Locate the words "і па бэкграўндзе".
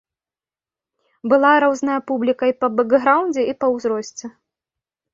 2.55-3.41